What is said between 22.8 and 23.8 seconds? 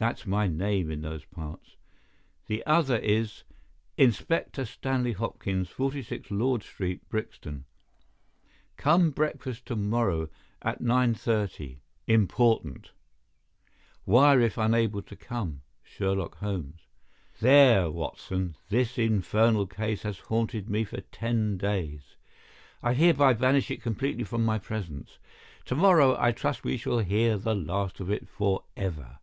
I hereby banish